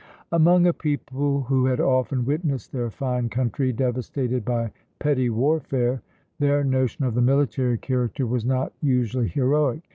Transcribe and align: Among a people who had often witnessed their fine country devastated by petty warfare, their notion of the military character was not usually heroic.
Among 0.31 0.65
a 0.65 0.73
people 0.73 1.43
who 1.43 1.67
had 1.67 1.79
often 1.79 2.25
witnessed 2.25 2.71
their 2.71 2.89
fine 2.89 3.29
country 3.29 3.71
devastated 3.71 4.43
by 4.43 4.71
petty 4.97 5.29
warfare, 5.29 6.01
their 6.39 6.63
notion 6.63 7.05
of 7.05 7.13
the 7.13 7.21
military 7.21 7.77
character 7.77 8.25
was 8.25 8.43
not 8.43 8.73
usually 8.81 9.27
heroic. 9.27 9.83